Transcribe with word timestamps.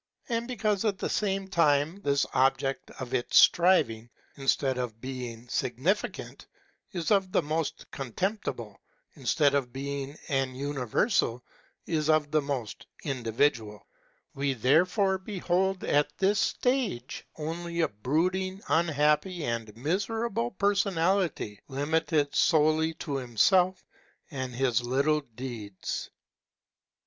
And 0.29 0.47
because, 0.47 0.83
•at 0.83 0.97
the 0.97 1.07
same 1.11 1.47
time, 1.47 2.01
this 2.01 2.25
object 2.33 2.89
of 2.99 3.13
its 3.13 3.37
striving, 3.37 4.09
instead 4.35 4.79
of 4.79 4.99
being 4.99 5.47
sig 5.47 5.77
nificant, 5.77 6.47
is 6.91 7.11
of 7.11 7.31
the 7.31 7.43
most 7.43 7.85
contemptible, 7.91 8.81
instead 9.13 9.53
of 9.53 9.71
being 9.71 10.17
an 10.27 10.55
uni 10.55 10.79
versal 10.87 11.41
is 11.85 12.09
of 12.09 12.31
the 12.31 12.41
most 12.41 12.87
individual, 13.03 13.85
we 14.33 14.55
therefore 14.55 15.19
behold 15.19 15.83
at 15.83 16.17
this 16.17 16.39
stage 16.39 17.27
626 17.37 17.37
HEGEL 17.37 17.47
only 17.47 17.81
a 17.81 17.87
brooding, 17.87 18.61
unhappy 18.69 19.43
and 19.45 19.67
fniserable 19.67 20.57
personality, 20.57 21.59
limited 21.67 22.33
solely 22.33 22.95
to 22.95 23.17
himself 23.17 23.85
and 24.31 24.55
his 24.55 24.81
little 24.81 25.21
deeds. 25.35 26.09